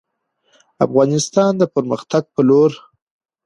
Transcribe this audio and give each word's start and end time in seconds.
افغانستان 0.85 1.51
د 1.57 1.63
پرمختګ 1.75 2.23
په 2.33 2.41
لور 2.47 2.71